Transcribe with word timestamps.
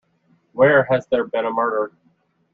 Where 0.53 0.81
has 0.85 1.05
there 1.11 1.25
been 1.25 1.45
a 1.45 1.51
murder? 1.53 1.91